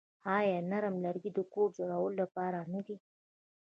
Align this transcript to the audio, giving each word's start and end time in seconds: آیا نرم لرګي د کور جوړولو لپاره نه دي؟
آیا 0.37 0.59
نرم 0.71 0.95
لرګي 1.05 1.31
د 1.33 1.39
کور 1.53 1.69
جوړولو 1.77 2.15
لپاره 2.21 2.59
نه 2.73 2.81
دي؟ 2.85 2.95